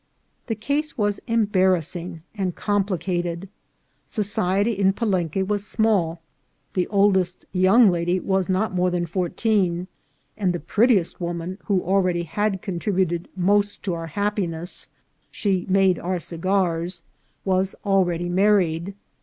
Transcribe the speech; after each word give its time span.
The 0.47 0.55
case 0.55 0.97
was 0.97 1.19
embarrassing 1.27 2.23
and 2.33 2.55
complicated. 2.55 3.47
Soci 4.09 4.61
ety 4.61 4.71
in 4.71 4.93
Palenque 4.93 5.43
was 5.47 5.67
small; 5.67 6.21
the 6.73 6.87
oldest 6.87 7.45
young 7.53 7.91
lady 7.91 8.19
was 8.19 8.49
not 8.49 8.73
more 8.73 8.89
than 8.89 9.05
fourteen, 9.05 9.85
and 10.35 10.53
the 10.53 10.59
pre.ttiest 10.59 11.19
woman, 11.19 11.59
who 11.65 11.83
already 11.83 12.23
had 12.23 12.63
contributed 12.63 13.27
most 13.35 13.83
to 13.83 13.93
our 13.93 14.07
happiness 14.07 14.89
(she 15.29 15.67
made 15.69 15.99
our 15.99 16.19
cigars), 16.19 17.03
was 17.45 17.75
already 17.85 18.27
married. 18.27 18.95